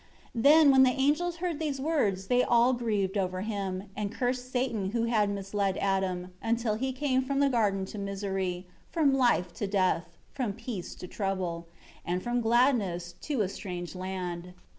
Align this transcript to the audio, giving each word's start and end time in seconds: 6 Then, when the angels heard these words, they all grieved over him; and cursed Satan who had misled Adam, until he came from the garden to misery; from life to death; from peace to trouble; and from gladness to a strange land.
6 0.31 0.31
Then, 0.33 0.71
when 0.71 0.81
the 0.81 0.89
angels 0.99 1.35
heard 1.35 1.59
these 1.59 1.79
words, 1.79 2.25
they 2.25 2.41
all 2.41 2.73
grieved 2.73 3.19
over 3.19 3.41
him; 3.41 3.83
and 3.95 4.11
cursed 4.11 4.51
Satan 4.51 4.89
who 4.93 5.03
had 5.03 5.29
misled 5.29 5.77
Adam, 5.77 6.31
until 6.41 6.73
he 6.73 6.91
came 6.91 7.21
from 7.21 7.39
the 7.39 7.49
garden 7.49 7.85
to 7.85 7.99
misery; 7.99 8.65
from 8.89 9.13
life 9.13 9.53
to 9.53 9.67
death; 9.67 10.09
from 10.33 10.53
peace 10.53 10.95
to 10.95 11.07
trouble; 11.07 11.67
and 12.03 12.23
from 12.23 12.41
gladness 12.41 13.13
to 13.21 13.41
a 13.41 13.47
strange 13.47 13.93
land. 13.93 14.53